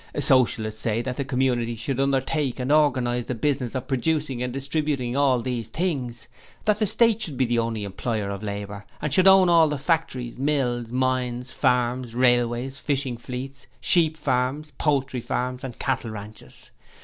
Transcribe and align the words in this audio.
Socialists 0.17 0.81
say 0.81 1.03
that 1.03 1.17
the 1.17 1.23
community 1.23 1.75
should 1.75 1.99
undertake 1.99 2.59
and 2.59 2.71
organize 2.71 3.27
the 3.27 3.35
business 3.35 3.75
of 3.75 3.87
producing 3.87 4.41
and 4.41 4.51
distributing 4.51 5.15
all 5.15 5.41
these 5.41 5.69
things; 5.69 6.25
that 6.65 6.79
the 6.79 6.87
State 6.87 7.21
should 7.21 7.37
be 7.37 7.45
the 7.45 7.59
only 7.59 7.83
employer 7.83 8.31
of 8.31 8.41
labour 8.41 8.83
and 8.99 9.13
should 9.13 9.27
own 9.27 9.47
all 9.47 9.69
the 9.69 9.77
factories, 9.77 10.39
mills, 10.39 10.91
mines, 10.91 11.51
farms, 11.53 12.15
railways, 12.15 12.79
fishing 12.79 13.15
fleets, 13.15 13.67
sheep 13.79 14.17
farms, 14.17 14.73
poultry 14.79 15.21
farms 15.21 15.63
and 15.63 15.77
cattle 15.77 16.09
ranches. 16.09 16.71